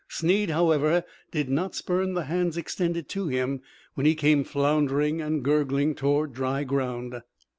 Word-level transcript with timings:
Snead, 0.09 0.49
however, 0.49 1.03
did 1.29 1.47
not 1.47 1.75
spurn 1.75 2.15
the 2.15 2.23
hands 2.23 2.57
extended 2.57 3.07
to 3.09 3.27
him 3.27 3.61
when 3.93 4.07
he 4.07 4.15
came 4.15 4.43
floundering 4.43 5.21
and 5.21 5.43
gurgling 5.43 5.93
toward 5.93 6.33
dry 6.33 6.63
ground. 6.63 7.21